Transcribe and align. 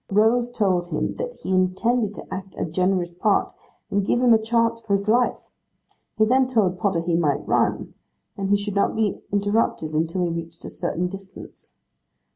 Rose 0.09 0.49
told 0.49 0.87
him 0.87 1.13
that 1.17 1.35
he 1.41 1.51
intended 1.53 2.15
to 2.15 2.33
act 2.33 2.55
a 2.57 2.65
generous 2.65 3.13
part, 3.13 3.53
and 3.91 4.03
give 4.03 4.19
him 4.19 4.33
a 4.33 4.41
chance 4.41 4.81
for 4.81 4.93
his 4.93 5.07
life. 5.07 5.47
He 6.17 6.25
then 6.25 6.47
told 6.47 6.79
Potter 6.79 7.01
he 7.01 7.15
might 7.15 7.47
run, 7.47 7.93
and 8.35 8.49
he 8.49 8.57
should 8.57 8.73
not 8.73 8.95
be 8.95 9.21
interrupted 9.31 9.91
till 10.09 10.23
he 10.23 10.29
reached 10.29 10.65
a 10.65 10.71
certain 10.71 11.05
distance. 11.05 11.75